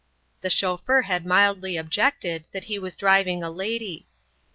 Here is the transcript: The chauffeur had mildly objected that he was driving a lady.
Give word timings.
The 0.41 0.49
chauffeur 0.49 1.03
had 1.03 1.27
mildly 1.27 1.77
objected 1.77 2.45
that 2.53 2.63
he 2.63 2.79
was 2.79 2.95
driving 2.95 3.43
a 3.43 3.51
lady. 3.51 4.07